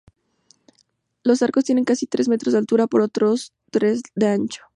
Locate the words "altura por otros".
2.57-3.53